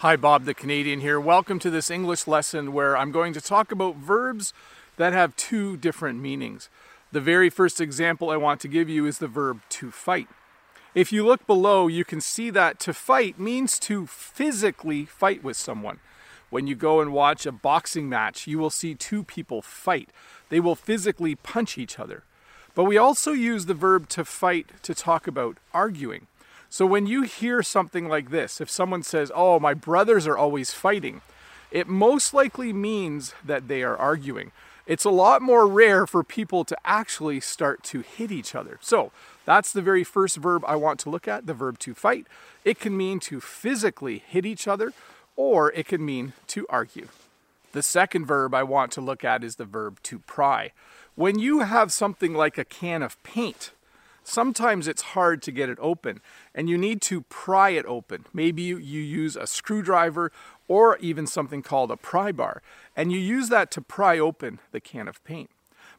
Hi, 0.00 0.16
Bob 0.16 0.46
the 0.46 0.54
Canadian 0.54 1.00
here. 1.00 1.20
Welcome 1.20 1.58
to 1.58 1.68
this 1.68 1.90
English 1.90 2.26
lesson 2.26 2.72
where 2.72 2.96
I'm 2.96 3.12
going 3.12 3.34
to 3.34 3.40
talk 3.42 3.70
about 3.70 3.96
verbs 3.96 4.54
that 4.96 5.12
have 5.12 5.36
two 5.36 5.76
different 5.76 6.20
meanings. 6.20 6.70
The 7.12 7.20
very 7.20 7.50
first 7.50 7.82
example 7.82 8.30
I 8.30 8.38
want 8.38 8.62
to 8.62 8.68
give 8.68 8.88
you 8.88 9.04
is 9.04 9.18
the 9.18 9.28
verb 9.28 9.60
to 9.68 9.90
fight. 9.90 10.26
If 10.94 11.12
you 11.12 11.26
look 11.26 11.46
below, 11.46 11.86
you 11.86 12.06
can 12.06 12.22
see 12.22 12.48
that 12.48 12.80
to 12.80 12.94
fight 12.94 13.38
means 13.38 13.78
to 13.80 14.06
physically 14.06 15.04
fight 15.04 15.44
with 15.44 15.58
someone. 15.58 16.00
When 16.48 16.66
you 16.66 16.76
go 16.76 17.02
and 17.02 17.12
watch 17.12 17.44
a 17.44 17.52
boxing 17.52 18.08
match, 18.08 18.46
you 18.46 18.58
will 18.58 18.70
see 18.70 18.94
two 18.94 19.22
people 19.22 19.60
fight. 19.60 20.08
They 20.48 20.60
will 20.60 20.76
physically 20.76 21.34
punch 21.34 21.76
each 21.76 21.98
other. 21.98 22.24
But 22.74 22.84
we 22.84 22.96
also 22.96 23.32
use 23.32 23.66
the 23.66 23.74
verb 23.74 24.08
to 24.10 24.24
fight 24.24 24.82
to 24.82 24.94
talk 24.94 25.26
about 25.26 25.58
arguing. 25.74 26.26
So 26.72 26.86
when 26.86 27.06
you 27.06 27.22
hear 27.22 27.64
something 27.64 28.08
like 28.08 28.30
this, 28.30 28.60
if 28.60 28.70
someone 28.70 29.02
says, 29.02 29.32
Oh, 29.34 29.58
my 29.58 29.74
brothers 29.74 30.26
are 30.28 30.38
always 30.38 30.72
fighting, 30.72 31.20
it 31.72 31.88
most 31.88 32.32
likely 32.32 32.72
means 32.72 33.34
that 33.44 33.66
they 33.66 33.82
are 33.82 33.96
arguing. 33.96 34.52
It's 34.86 35.04
a 35.04 35.10
lot 35.10 35.42
more 35.42 35.66
rare 35.66 36.06
for 36.06 36.24
people 36.24 36.64
to 36.64 36.76
actually 36.84 37.40
start 37.40 37.82
to 37.84 38.00
hit 38.00 38.30
each 38.30 38.54
other. 38.54 38.78
So 38.80 39.10
that's 39.44 39.72
the 39.72 39.82
very 39.82 40.04
first 40.04 40.36
verb 40.36 40.64
I 40.66 40.76
want 40.76 41.00
to 41.00 41.10
look 41.10 41.28
at 41.28 41.46
the 41.46 41.54
verb 41.54 41.78
to 41.80 41.94
fight. 41.94 42.26
It 42.64 42.78
can 42.78 42.96
mean 42.96 43.20
to 43.20 43.40
physically 43.40 44.22
hit 44.26 44.46
each 44.46 44.66
other, 44.66 44.92
or 45.36 45.72
it 45.72 45.86
can 45.86 46.04
mean 46.04 46.32
to 46.48 46.66
argue. 46.68 47.08
The 47.72 47.82
second 47.82 48.26
verb 48.26 48.54
I 48.54 48.62
want 48.62 48.90
to 48.92 49.00
look 49.00 49.24
at 49.24 49.44
is 49.44 49.56
the 49.56 49.64
verb 49.64 50.00
to 50.04 50.20
pry. 50.20 50.72
When 51.14 51.38
you 51.38 51.60
have 51.60 51.92
something 51.92 52.34
like 52.34 52.58
a 52.58 52.64
can 52.64 53.02
of 53.02 53.20
paint, 53.22 53.70
sometimes 54.30 54.86
it's 54.86 55.02
hard 55.02 55.42
to 55.42 55.52
get 55.52 55.68
it 55.68 55.78
open 55.80 56.20
and 56.54 56.68
you 56.68 56.78
need 56.78 57.02
to 57.02 57.22
pry 57.22 57.70
it 57.70 57.84
open. 57.86 58.24
Maybe 58.32 58.62
you, 58.62 58.78
you, 58.78 59.00
use 59.00 59.36
a 59.36 59.46
screwdriver 59.46 60.30
or 60.68 60.96
even 60.98 61.26
something 61.26 61.62
called 61.62 61.90
a 61.90 61.96
pry 61.96 62.30
bar, 62.30 62.62
and 62.96 63.10
you 63.10 63.18
use 63.18 63.48
that 63.48 63.70
to 63.72 63.80
pry 63.80 64.18
open 64.18 64.60
the 64.70 64.80
can 64.80 65.08
of 65.08 65.22
paint. 65.24 65.50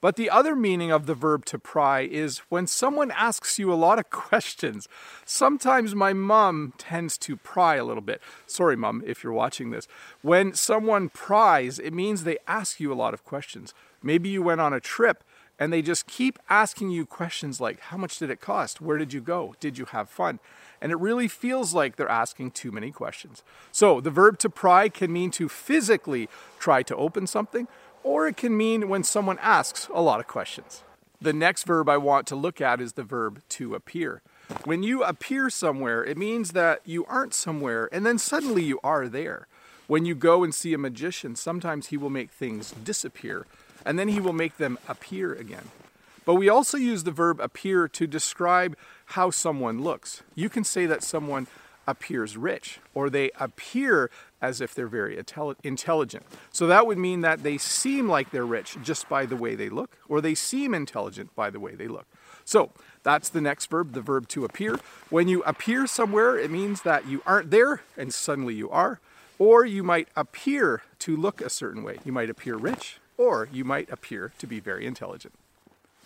But 0.00 0.14
the 0.14 0.30
other 0.30 0.54
meaning 0.54 0.92
of 0.92 1.06
the 1.06 1.14
verb 1.14 1.44
to 1.46 1.58
pry 1.58 2.02
is 2.02 2.38
when 2.50 2.66
someone 2.68 3.10
asks 3.10 3.58
you 3.58 3.72
a 3.72 3.74
lot 3.74 3.98
of 3.98 4.10
questions. 4.10 4.88
Sometimes 5.24 5.94
my 5.94 6.12
mom 6.12 6.74
tends 6.78 7.18
to 7.18 7.36
pry 7.36 7.76
a 7.76 7.84
little 7.84 8.02
bit. 8.02 8.20
Sorry, 8.46 8.76
mom, 8.76 9.02
if 9.06 9.24
you're 9.24 9.32
watching 9.32 9.70
this. 9.70 9.88
When 10.22 10.54
someone 10.54 11.08
pries, 11.08 11.78
it 11.78 11.92
means 11.92 12.22
they 12.22 12.38
ask 12.46 12.78
you 12.78 12.92
a 12.92 12.94
lot 12.94 13.14
of 13.14 13.24
questions. 13.24 13.74
Maybe 14.02 14.28
you 14.28 14.42
went 14.42 14.60
on 14.60 14.72
a 14.72 14.80
trip 14.80 15.24
and 15.58 15.72
they 15.72 15.82
just 15.82 16.06
keep 16.06 16.38
asking 16.48 16.90
you 16.90 17.04
questions 17.04 17.60
like 17.60 17.80
how 17.80 17.96
much 17.96 18.18
did 18.18 18.30
it 18.30 18.40
cost? 18.40 18.80
Where 18.80 18.98
did 18.98 19.12
you 19.12 19.20
go? 19.20 19.54
Did 19.60 19.76
you 19.76 19.86
have 19.86 20.08
fun? 20.08 20.38
And 20.80 20.92
it 20.92 20.98
really 20.98 21.26
feels 21.26 21.74
like 21.74 21.96
they're 21.96 22.08
asking 22.08 22.52
too 22.52 22.70
many 22.70 22.92
questions. 22.92 23.42
So 23.72 24.00
the 24.00 24.10
verb 24.10 24.38
to 24.40 24.50
pry 24.50 24.88
can 24.88 25.12
mean 25.12 25.30
to 25.32 25.48
physically 25.48 26.28
try 26.58 26.82
to 26.84 26.94
open 26.96 27.26
something 27.26 27.66
or 28.04 28.28
it 28.28 28.36
can 28.36 28.56
mean 28.56 28.88
when 28.88 29.02
someone 29.02 29.38
asks 29.40 29.88
a 29.92 30.00
lot 30.00 30.20
of 30.20 30.28
questions. 30.28 30.84
The 31.20 31.32
next 31.32 31.64
verb 31.64 31.88
i 31.88 31.96
want 31.96 32.28
to 32.28 32.36
look 32.36 32.60
at 32.60 32.80
is 32.80 32.92
the 32.92 33.02
verb 33.02 33.42
to 33.50 33.74
appear. 33.74 34.22
When 34.64 34.84
you 34.84 35.02
appear 35.02 35.50
somewhere 35.50 36.04
it 36.04 36.16
means 36.16 36.52
that 36.52 36.80
you 36.84 37.04
aren't 37.06 37.34
somewhere 37.34 37.88
and 37.92 38.06
then 38.06 38.18
suddenly 38.18 38.62
you 38.62 38.78
are 38.84 39.08
there. 39.08 39.48
When 39.88 40.04
you 40.04 40.14
go 40.14 40.44
and 40.44 40.54
see 40.54 40.72
a 40.74 40.78
magician 40.78 41.34
sometimes 41.34 41.88
he 41.88 41.96
will 41.96 42.10
make 42.10 42.30
things 42.30 42.70
disappear 42.70 43.46
and 43.84 43.98
then 43.98 44.08
he 44.08 44.20
will 44.20 44.32
make 44.32 44.56
them 44.56 44.78
appear 44.88 45.32
again. 45.32 45.70
But 46.24 46.34
we 46.34 46.48
also 46.48 46.76
use 46.76 47.04
the 47.04 47.10
verb 47.10 47.40
appear 47.40 47.88
to 47.88 48.06
describe 48.06 48.76
how 49.06 49.30
someone 49.30 49.82
looks. 49.82 50.22
You 50.34 50.48
can 50.48 50.62
say 50.62 50.84
that 50.86 51.02
someone 51.02 51.46
appears 51.86 52.36
rich, 52.36 52.80
or 52.92 53.08
they 53.08 53.30
appear 53.40 54.10
as 54.42 54.60
if 54.60 54.74
they're 54.74 54.86
very 54.86 55.18
intelligent. 55.64 56.26
So 56.52 56.66
that 56.66 56.86
would 56.86 56.98
mean 56.98 57.22
that 57.22 57.42
they 57.42 57.56
seem 57.56 58.08
like 58.08 58.30
they're 58.30 58.44
rich 58.44 58.76
just 58.82 59.08
by 59.08 59.24
the 59.24 59.36
way 59.36 59.54
they 59.54 59.70
look, 59.70 59.96
or 60.06 60.20
they 60.20 60.34
seem 60.34 60.74
intelligent 60.74 61.34
by 61.34 61.48
the 61.48 61.58
way 61.58 61.74
they 61.74 61.88
look. 61.88 62.06
So 62.44 62.72
that's 63.02 63.30
the 63.30 63.40
next 63.40 63.70
verb, 63.70 63.94
the 63.94 64.02
verb 64.02 64.28
to 64.28 64.44
appear. 64.44 64.78
When 65.08 65.28
you 65.28 65.42
appear 65.44 65.86
somewhere, 65.86 66.38
it 66.38 66.50
means 66.50 66.82
that 66.82 67.06
you 67.06 67.22
aren't 67.24 67.50
there 67.50 67.80
and 67.96 68.12
suddenly 68.12 68.54
you 68.54 68.68
are. 68.68 69.00
Or 69.38 69.64
you 69.64 69.82
might 69.82 70.08
appear 70.14 70.82
to 70.98 71.16
look 71.16 71.40
a 71.40 71.48
certain 71.48 71.82
way. 71.82 72.00
You 72.04 72.12
might 72.12 72.28
appear 72.28 72.56
rich, 72.56 72.98
or 73.18 73.48
you 73.52 73.64
might 73.64 73.90
appear 73.90 74.32
to 74.38 74.46
be 74.46 74.60
very 74.60 74.86
intelligent. 74.86 75.34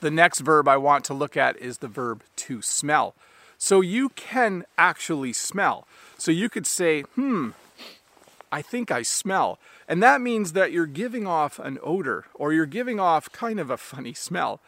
The 0.00 0.10
next 0.10 0.40
verb 0.40 0.66
I 0.66 0.78
want 0.78 1.04
to 1.04 1.14
look 1.14 1.36
at 1.36 1.56
is 1.58 1.78
the 1.78 1.86
verb 1.86 2.24
to 2.36 2.60
smell. 2.60 3.14
So 3.56 3.80
you 3.80 4.08
can 4.08 4.64
actually 4.76 5.32
smell. 5.32 5.86
So 6.18 6.32
you 6.32 6.48
could 6.48 6.66
say, 6.66 7.02
hmm, 7.02 7.50
I 8.50 8.62
think 8.62 8.90
I 8.90 9.02
smell. 9.02 9.60
And 9.86 10.02
that 10.02 10.20
means 10.20 10.54
that 10.54 10.72
you're 10.72 10.86
giving 10.86 11.26
off 11.26 11.60
an 11.60 11.78
odor 11.82 12.24
or 12.34 12.52
you're 12.52 12.66
giving 12.66 12.98
off 12.98 13.30
kind 13.30 13.60
of 13.60 13.70
a 13.70 13.76
funny 13.76 14.14
smell. 14.14 14.60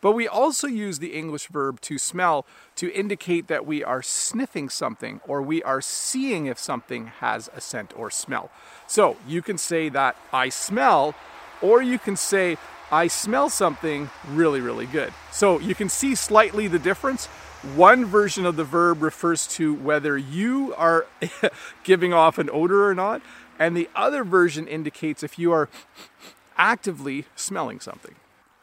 But 0.00 0.12
we 0.12 0.28
also 0.28 0.68
use 0.68 1.00
the 1.00 1.12
English 1.12 1.48
verb 1.48 1.80
to 1.82 1.98
smell 1.98 2.46
to 2.76 2.92
indicate 2.92 3.48
that 3.48 3.66
we 3.66 3.82
are 3.82 4.02
sniffing 4.02 4.68
something 4.68 5.20
or 5.26 5.42
we 5.42 5.62
are 5.64 5.80
seeing 5.80 6.46
if 6.46 6.58
something 6.58 7.08
has 7.18 7.50
a 7.54 7.60
scent 7.60 7.92
or 7.96 8.10
smell. 8.10 8.50
So 8.86 9.16
you 9.26 9.42
can 9.42 9.58
say 9.58 9.88
that 9.88 10.16
I 10.32 10.48
smell 10.50 11.14
or 11.62 11.82
you 11.82 11.98
can 11.98 12.16
say, 12.16 12.56
I 12.90 13.08
smell 13.08 13.50
something 13.50 14.10
really, 14.28 14.60
really 14.60 14.86
good. 14.86 15.12
So 15.30 15.58
you 15.60 15.74
can 15.74 15.88
see 15.88 16.14
slightly 16.14 16.68
the 16.68 16.78
difference. 16.78 17.26
One 17.74 18.04
version 18.04 18.46
of 18.46 18.56
the 18.56 18.64
verb 18.64 19.02
refers 19.02 19.46
to 19.48 19.74
whether 19.74 20.16
you 20.16 20.74
are 20.76 21.06
giving 21.84 22.12
off 22.12 22.38
an 22.38 22.48
odor 22.50 22.88
or 22.88 22.94
not, 22.94 23.20
and 23.58 23.76
the 23.76 23.90
other 23.94 24.24
version 24.24 24.66
indicates 24.66 25.22
if 25.22 25.38
you 25.38 25.52
are 25.52 25.68
actively 26.56 27.26
smelling 27.36 27.80
something. 27.80 28.14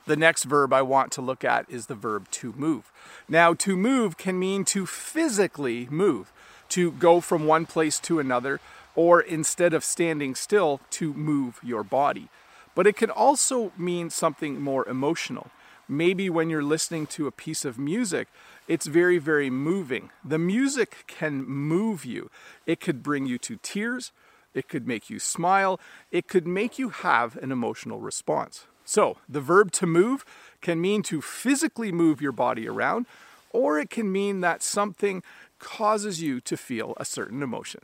The 0.06 0.16
next 0.16 0.44
verb 0.44 0.72
I 0.72 0.82
want 0.82 1.12
to 1.14 1.22
look 1.22 1.44
at 1.44 1.70
is 1.70 1.88
the 1.88 1.96
verb 1.96 2.30
to 2.32 2.54
move. 2.56 2.92
Now, 3.28 3.54
to 3.56 3.76
move 3.76 4.18
can 4.18 4.38
mean 4.38 4.64
to 4.66 4.86
physically 4.86 5.88
move, 5.90 6.32
to 6.70 6.92
go 6.92 7.22
from 7.22 7.48
one 7.48 7.66
place 7.66 8.00
to 8.02 8.20
another, 8.20 8.60
or 8.96 9.20
instead 9.20 9.74
of 9.74 9.84
standing 9.84 10.36
still, 10.36 10.80
to 10.92 11.14
move 11.14 11.60
your 11.64 11.84
body. 11.84 12.30
But 12.76 12.86
it 12.86 12.98
can 12.98 13.10
also 13.10 13.72
mean 13.78 14.10
something 14.10 14.62
more 14.62 14.88
emotional. 14.88 15.50
Maybe 15.88 16.30
when 16.30 16.50
you're 16.50 16.64
listening 16.64 17.08
to 17.08 17.28
a 17.28 17.32
piece 17.32 17.64
of 17.64 17.80
music, 17.80 18.28
it's 18.68 18.88
very, 18.88 19.18
very 19.18 19.50
moving. 19.50 20.10
The 20.24 20.40
music 20.40 21.06
can 21.08 21.46
move 21.46 22.06
you. 22.06 22.30
It 22.66 22.80
could 22.80 23.02
bring 23.02 23.26
you 23.26 23.38
to 23.40 23.58
tears. 23.58 24.12
It 24.54 24.68
could 24.68 24.88
make 24.88 25.10
you 25.10 25.20
smile. 25.20 25.80
It 26.12 26.28
could 26.28 26.48
make 26.48 26.80
you 26.80 26.90
have 26.90 27.38
an 27.38 27.52
emotional 27.52 28.00
response. 28.00 28.66
So, 28.84 29.18
the 29.28 29.42
verb 29.42 29.72
to 29.74 29.86
move 29.86 30.26
can 30.62 30.82
mean 30.82 31.02
to 31.04 31.22
physically 31.22 31.92
move 31.92 32.22
your 32.22 32.32
body 32.32 32.68
around, 32.68 33.06
or 33.52 33.80
it 33.80 33.90
can 33.90 34.12
mean 34.12 34.42
that 34.42 34.62
something 34.62 35.24
causes 35.60 36.22
you 36.22 36.40
to 36.42 36.58
feel 36.58 36.94
a 36.98 37.06
certain 37.06 37.42
emotion. 37.42 37.82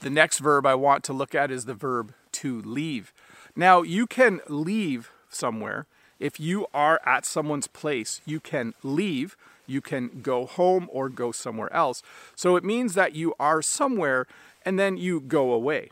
The 0.00 0.10
next 0.10 0.38
verb 0.38 0.66
I 0.66 0.74
want 0.74 1.04
to 1.04 1.12
look 1.12 1.34
at 1.34 1.50
is 1.50 1.64
the 1.64 1.74
verb 1.74 2.14
to 2.32 2.60
leave. 2.62 3.12
Now, 3.56 3.82
you 3.82 4.06
can 4.06 4.40
leave 4.48 5.10
somewhere. 5.28 5.86
If 6.18 6.38
you 6.38 6.66
are 6.74 7.00
at 7.04 7.24
someone's 7.24 7.66
place, 7.66 8.20
you 8.26 8.40
can 8.40 8.74
leave. 8.82 9.36
You 9.66 9.80
can 9.80 10.20
go 10.22 10.46
home 10.46 10.88
or 10.92 11.08
go 11.08 11.32
somewhere 11.32 11.72
else. 11.72 12.02
So 12.34 12.56
it 12.56 12.64
means 12.64 12.94
that 12.94 13.14
you 13.14 13.34
are 13.38 13.62
somewhere 13.62 14.26
and 14.64 14.78
then 14.78 14.96
you 14.96 15.20
go 15.20 15.52
away. 15.52 15.90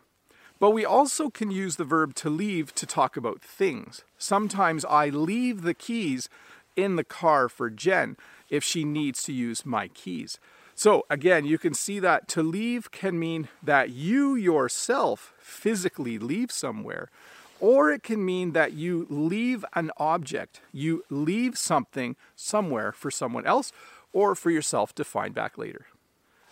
But 0.61 0.71
we 0.71 0.85
also 0.85 1.31
can 1.31 1.51
use 1.51 1.77
the 1.77 1.85
verb 1.85 2.15
to 2.17 2.31
leave 2.31 2.75
to 2.75 2.87
talk 2.87 3.17
about 3.17 3.41
things. 3.41 4.03
Sometimes 4.19 4.85
I 4.85 5.09
leave 5.09 5.63
the 5.63 5.75
keys 5.75 6.29
in 6.77 6.97
the 6.97 7.05
car 7.05 7.49
for 7.49 7.71
Jen 7.71 8.17
if 8.51 8.65
she 8.65 8.85
needs 8.85 9.23
to 9.25 9.33
use 9.33 9.65
my 9.65 9.89
keys. 9.89 10.39
So 10.75 11.05
again, 11.11 11.45
you 11.45 11.59
can 11.59 11.75
see 11.75 11.99
that 12.01 12.29
to 12.29 12.43
leave 12.43 12.91
can 12.91 13.19
mean 13.19 13.49
that 13.63 13.91
you 13.91 14.35
yourself 14.35 15.35
physically 15.39 16.19
leave 16.19 16.53
somewhere, 16.53 17.09
or 17.61 17.91
it 17.91 18.03
can 18.03 18.25
mean 18.25 18.53
that 18.53 18.73
you 18.73 19.07
leave 19.09 19.65
an 19.75 19.91
object, 19.97 20.61
you 20.73 21.05
leave 21.11 21.59
something 21.59 22.17
somewhere 22.37 22.93
for 22.93 23.11
someone 23.11 23.47
else 23.47 23.73
or 24.13 24.35
for 24.35 24.51
yourself 24.51 24.95
to 24.95 25.05
find 25.05 25.35
back 25.35 25.59
later. 25.59 25.87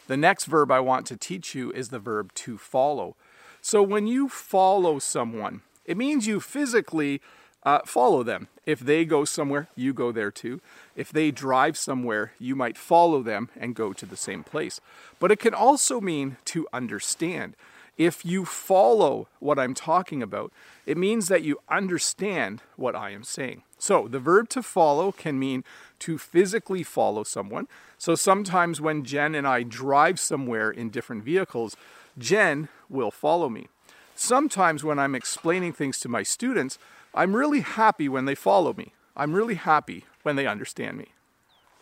The 0.07 0.17
next 0.17 0.45
verb 0.45 0.71
I 0.71 0.81
want 0.81 1.07
to 1.07 1.17
teach 1.17 1.55
you 1.55 1.73
is 1.73 1.89
the 1.89 1.99
verb 1.99 2.33
to 2.35 2.59
follow. 2.59 3.17
So 3.61 3.83
when 3.83 4.07
you 4.07 4.29
follow 4.29 4.99
someone, 4.99 5.63
it 5.85 5.97
means 5.97 6.27
you 6.27 6.41
physically 6.41 7.21
uh, 7.65 7.81
follow 7.85 8.23
them. 8.23 8.47
If 8.65 8.81
they 8.81 9.05
go 9.05 9.25
somewhere, 9.25 9.69
you 9.75 9.93
go 9.93 10.13
there 10.13 10.31
too. 10.31 10.61
If 10.95 11.11
they 11.11 11.31
drive 11.33 11.77
somewhere, 11.77 12.33
you 12.39 12.55
might 12.55 12.79
follow 12.79 13.23
them 13.23 13.49
and 13.57 13.75
go 13.75 13.93
to 13.93 14.07
the 14.07 14.17
same 14.17 14.45
place. 14.45 14.81
But 15.19 15.33
it 15.33 15.41
can 15.41 15.55
also 15.55 16.01
mean 16.01 16.37
to 16.47 16.69
understand. 16.73 17.57
If 17.97 18.27
you 18.27 18.45
follow 18.45 19.27
what 19.41 19.59
I'm 19.59 19.73
talking 19.73 20.23
about, 20.23 20.53
it 20.85 20.99
means 20.99 21.29
that 21.29 21.43
you 21.43 21.59
understand 21.69 22.61
what 22.77 22.95
I 22.95 23.11
am 23.11 23.25
saying. 23.25 23.63
So 23.79 24.07
the 24.07 24.19
verb 24.19 24.49
to 24.51 24.63
follow 24.63 25.13
can 25.13 25.39
mean 25.39 25.65
to 26.01 26.19
physically 26.19 26.83
follow 26.83 27.25
someone. 27.25 27.69
So 27.97 28.15
sometimes 28.15 28.81
when 28.81 29.05
Jen 29.05 29.35
and 29.35 29.47
I 29.47 29.63
drive 29.63 30.21
somewhere 30.21 30.71
in 30.71 30.91
different 30.91 31.25
vehicles, 31.25 31.77
Jen 32.19 32.69
will 32.91 33.11
follow 33.11 33.49
me. 33.49 33.69
Sometimes 34.15 34.85
when 34.85 34.99
I'm 34.99 35.15
explaining 35.15 35.73
things 35.73 35.99
to 36.01 36.09
my 36.09 36.23
students, 36.23 36.79
I'm 37.15 37.37
really 37.37 37.61
happy 37.61 38.09
when 38.09 38.27
they 38.27 38.35
follow 38.35 38.75
me. 38.75 38.93
I'm 39.17 39.33
really 39.33 39.55
happy 39.55 40.05
when 40.23 40.37
they 40.37 40.47
understand 40.47 40.99
me. 40.99 41.07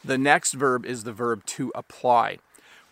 The 0.05 0.19
next 0.19 0.53
verb 0.53 0.85
is 0.85 1.05
the 1.05 1.13
verb 1.13 1.45
to 1.47 1.73
apply. 1.75 2.39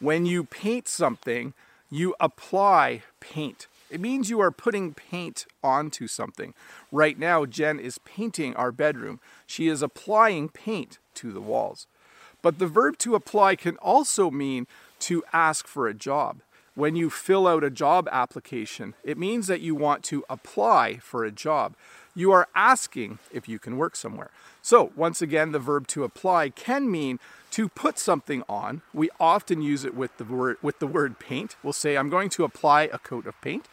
When 0.01 0.27
you 0.27 0.45
paint 0.45 0.89
something, 0.89 1.55
you 1.93 2.15
apply 2.19 3.03
paint. 3.21 3.67
It 3.91 4.01
means 4.01 4.31
you 4.31 4.41
are 4.41 4.51
putting 4.51 4.95
paint 4.95 5.45
onto 5.63 6.07
something. 6.07 6.55
Right 6.91 7.19
now, 7.19 7.45
Jen 7.45 7.79
is 7.79 7.99
painting 7.99 8.57
our 8.57 8.73
bedroom. 8.73 9.21
She 9.47 9.69
is 9.69 9.83
applying 9.83 10.49
paint 10.49 10.99
to 11.17 11.31
the 11.33 11.41
walls. 11.43 11.87
But 12.41 12.59
the 12.59 12.67
verb 12.67 12.97
to 12.99 13.15
apply 13.15 13.57
can 13.57 13.77
also 13.77 14.31
mean 14.31 14.67
to 15.01 15.23
ask 15.35 15.67
for 15.67 15.87
a 15.87 15.93
job 15.93 16.41
when 16.75 16.97
you 16.97 17.11
fill 17.11 17.47
out 17.47 17.65
a 17.65 17.71
job 17.71 18.09
application, 18.11 18.95
it 19.05 19.19
means 19.19 19.47
that 19.47 19.61
you 19.61 19.75
want 19.75 20.03
to 20.05 20.25
apply 20.31 20.97
for 20.97 21.25
a 21.25 21.31
job. 21.31 21.75
You 22.15 22.33
are 22.33 22.49
asking 22.55 23.19
if 23.31 23.49
you 23.49 23.59
can 23.59 23.77
work 23.77 23.97
somewhere. 23.97 24.31
So, 24.63 24.93
once 24.97 25.21
again, 25.21 25.53
the 25.53 25.59
verb 25.59 25.87
to 25.89 26.05
apply 26.05 26.51
can 26.51 26.91
mean 26.91 27.19
to 27.53 27.69
put 27.69 27.99
something 27.99 28.43
on. 28.49 28.83
We 28.95 29.11
often 29.19 29.61
use 29.61 29.85
it 29.85 29.95
with 29.95 30.17
the 30.19 30.25
word 30.25 30.57
with 30.63 30.79
the 30.79 30.87
word 30.87 31.19
paint. 31.19 31.57
We'll 31.63 31.73
say 31.73 31.97
I'm 31.97 32.11
going 32.11 32.31
to 32.31 32.45
apply 32.45 32.83
a 32.85 32.99
coat 32.99 33.27
of 33.27 33.41
paint. 33.41 33.67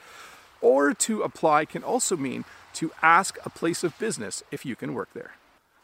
Or 0.61 0.93
to 0.93 1.21
apply 1.21 1.65
can 1.65 1.83
also 1.83 2.17
mean 2.17 2.43
to 2.73 2.91
ask 3.01 3.37
a 3.45 3.49
place 3.49 3.83
of 3.83 3.97
business 3.97 4.43
if 4.51 4.65
you 4.65 4.75
can 4.75 4.93
work 4.93 5.09
there. 5.13 5.35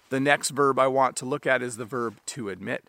The 0.09 0.19
next 0.19 0.49
verb 0.49 0.77
I 0.77 0.87
want 0.87 1.15
to 1.17 1.25
look 1.25 1.47
at 1.47 1.61
is 1.61 1.77
the 1.77 1.85
verb 1.85 2.17
to 2.27 2.49
admit. 2.49 2.83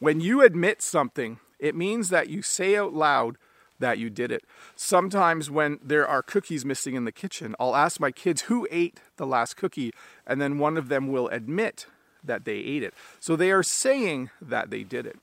When 0.00 0.20
you 0.20 0.42
admit 0.42 0.82
something, 0.82 1.38
it 1.58 1.74
means 1.74 2.08
that 2.08 2.28
you 2.28 2.42
say 2.42 2.76
out 2.76 2.92
loud 2.92 3.36
that 3.78 3.98
you 3.98 4.10
did 4.10 4.32
it. 4.32 4.44
Sometimes 4.76 5.50
when 5.50 5.78
there 5.82 6.06
are 6.06 6.22
cookies 6.22 6.64
missing 6.64 6.94
in 6.94 7.04
the 7.04 7.12
kitchen, 7.12 7.54
I'll 7.60 7.76
ask 7.76 8.00
my 8.00 8.10
kids 8.10 8.42
who 8.42 8.66
ate 8.70 9.00
the 9.16 9.26
last 9.26 9.56
cookie, 9.56 9.92
and 10.26 10.40
then 10.40 10.58
one 10.58 10.76
of 10.76 10.88
them 10.88 11.08
will 11.08 11.28
admit 11.28 11.86
that 12.24 12.44
they 12.44 12.56
ate 12.56 12.82
it. 12.82 12.94
So 13.20 13.36
they 13.36 13.50
are 13.50 13.62
saying 13.62 14.30
that 14.40 14.70
they 14.70 14.82
did 14.82 15.06
it. 15.06 15.18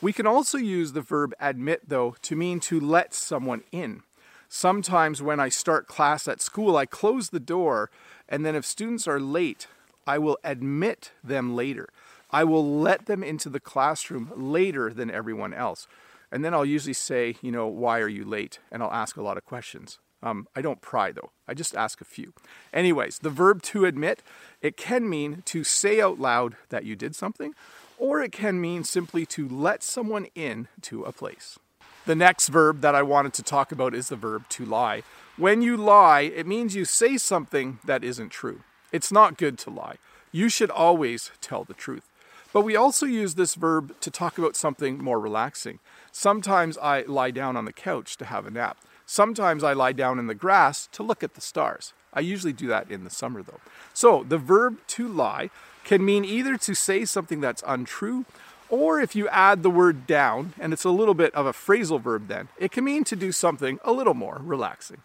We 0.00 0.12
can 0.12 0.26
also 0.26 0.56
use 0.56 0.92
the 0.92 1.02
verb 1.02 1.34
admit, 1.38 1.88
though, 1.88 2.16
to 2.22 2.34
mean 2.34 2.60
to 2.60 2.80
let 2.80 3.12
someone 3.12 3.62
in. 3.70 4.02
Sometimes 4.48 5.22
when 5.22 5.38
I 5.38 5.48
start 5.48 5.86
class 5.86 6.26
at 6.26 6.40
school, 6.40 6.76
I 6.76 6.86
close 6.86 7.28
the 7.28 7.38
door, 7.38 7.90
and 8.28 8.44
then 8.44 8.56
if 8.56 8.64
students 8.64 9.06
are 9.06 9.20
late, 9.20 9.68
I 10.06 10.18
will 10.18 10.38
admit 10.42 11.12
them 11.22 11.54
later. 11.54 11.88
I 12.30 12.44
will 12.44 12.80
let 12.80 13.06
them 13.06 13.22
into 13.22 13.48
the 13.48 13.60
classroom 13.60 14.32
later 14.34 14.92
than 14.92 15.10
everyone 15.10 15.52
else. 15.52 15.86
And 16.32 16.44
then 16.44 16.54
I'll 16.54 16.64
usually 16.64 16.94
say, 16.94 17.36
you 17.42 17.50
know, 17.50 17.66
why 17.66 18.00
are 18.00 18.08
you 18.08 18.24
late? 18.24 18.58
And 18.70 18.82
I'll 18.82 18.92
ask 18.92 19.16
a 19.16 19.22
lot 19.22 19.36
of 19.36 19.44
questions. 19.44 19.98
Um, 20.22 20.46
I 20.54 20.60
don't 20.60 20.82
pry 20.82 21.12
though, 21.12 21.30
I 21.48 21.54
just 21.54 21.74
ask 21.74 22.00
a 22.00 22.04
few. 22.04 22.34
Anyways, 22.74 23.20
the 23.20 23.30
verb 23.30 23.62
to 23.62 23.86
admit, 23.86 24.22
it 24.60 24.76
can 24.76 25.08
mean 25.08 25.42
to 25.46 25.64
say 25.64 26.00
out 26.00 26.20
loud 26.20 26.56
that 26.68 26.84
you 26.84 26.94
did 26.94 27.16
something, 27.16 27.54
or 27.96 28.20
it 28.20 28.30
can 28.32 28.60
mean 28.60 28.84
simply 28.84 29.24
to 29.26 29.48
let 29.48 29.82
someone 29.82 30.26
in 30.34 30.68
to 30.82 31.04
a 31.04 31.12
place. 31.12 31.58
The 32.04 32.14
next 32.14 32.48
verb 32.48 32.80
that 32.82 32.94
I 32.94 33.02
wanted 33.02 33.32
to 33.34 33.42
talk 33.42 33.72
about 33.72 33.94
is 33.94 34.08
the 34.08 34.16
verb 34.16 34.48
to 34.50 34.66
lie. 34.66 35.02
When 35.36 35.62
you 35.62 35.76
lie, 35.76 36.22
it 36.22 36.46
means 36.46 36.74
you 36.74 36.84
say 36.84 37.16
something 37.16 37.78
that 37.84 38.04
isn't 38.04 38.28
true. 38.28 38.60
It's 38.92 39.12
not 39.12 39.38
good 39.38 39.58
to 39.60 39.70
lie. 39.70 39.96
You 40.32 40.48
should 40.48 40.70
always 40.70 41.30
tell 41.40 41.64
the 41.64 41.74
truth. 41.74 42.09
But 42.52 42.62
we 42.62 42.76
also 42.76 43.06
use 43.06 43.34
this 43.34 43.54
verb 43.54 43.94
to 44.00 44.10
talk 44.10 44.36
about 44.38 44.56
something 44.56 45.02
more 45.02 45.20
relaxing. 45.20 45.78
Sometimes 46.10 46.76
I 46.78 47.02
lie 47.02 47.30
down 47.30 47.56
on 47.56 47.64
the 47.64 47.72
couch 47.72 48.16
to 48.16 48.24
have 48.24 48.46
a 48.46 48.50
nap. 48.50 48.78
Sometimes 49.06 49.62
I 49.62 49.72
lie 49.72 49.92
down 49.92 50.18
in 50.18 50.26
the 50.26 50.34
grass 50.34 50.88
to 50.92 51.02
look 51.02 51.22
at 51.22 51.34
the 51.34 51.40
stars. 51.40 51.92
I 52.12 52.20
usually 52.20 52.52
do 52.52 52.66
that 52.68 52.90
in 52.90 53.04
the 53.04 53.10
summer 53.10 53.42
though. 53.42 53.60
So 53.94 54.24
the 54.24 54.38
verb 54.38 54.78
to 54.88 55.06
lie 55.06 55.50
can 55.84 56.04
mean 56.04 56.24
either 56.24 56.56
to 56.56 56.74
say 56.74 57.04
something 57.04 57.40
that's 57.40 57.62
untrue, 57.66 58.24
or 58.68 59.00
if 59.00 59.16
you 59.16 59.28
add 59.28 59.62
the 59.62 59.70
word 59.70 60.06
down, 60.06 60.54
and 60.58 60.72
it's 60.72 60.84
a 60.84 60.90
little 60.90 61.14
bit 61.14 61.34
of 61.34 61.46
a 61.46 61.52
phrasal 61.52 62.00
verb 62.00 62.28
then, 62.28 62.48
it 62.58 62.70
can 62.70 62.84
mean 62.84 63.02
to 63.04 63.16
do 63.16 63.32
something 63.32 63.80
a 63.82 63.92
little 63.92 64.14
more 64.14 64.40
relaxing. 64.44 64.98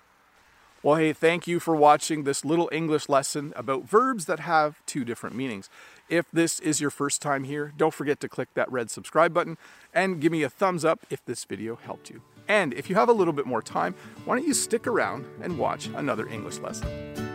Well, 0.83 0.98
hey, 0.98 1.13
thank 1.13 1.48
you 1.48 1.59
for 1.59 1.75
watching 1.75 2.24
this 2.25 2.45
little 2.45 2.69
English 2.71 3.09
lesson 3.09 3.53
about 3.56 3.89
verbs 3.89 4.25
that 4.25 4.41
have 4.41 4.86
two 4.86 5.03
different 5.03 5.36
meanings. 5.36 5.68
If 6.07 6.29
this 6.31 6.59
is 6.59 6.79
your 6.79 6.91
first 6.91 7.21
time 7.21 7.45
here, 7.45 7.73
don't 7.77 7.93
forget 7.93 8.19
to 8.19 8.29
click 8.29 8.49
that 8.53 8.71
red 8.71 8.91
subscribe 8.91 9.33
button 9.33 9.57
and 9.93 10.21
give 10.21 10.31
me 10.31 10.43
a 10.43 10.49
thumbs 10.49 10.85
up 10.85 11.05
if 11.09 11.25
this 11.25 11.43
video 11.45 11.75
helped 11.75 12.11
you. 12.11 12.21
And 12.47 12.73
if 12.75 12.89
you 12.89 12.95
have 12.95 13.09
a 13.09 13.13
little 13.13 13.33
bit 13.33 13.47
more 13.47 13.61
time, 13.61 13.95
why 14.23 14.37
don't 14.37 14.47
you 14.47 14.53
stick 14.53 14.85
around 14.85 15.25
and 15.41 15.57
watch 15.57 15.87
another 15.87 16.27
English 16.27 16.59
lesson. 16.59 17.34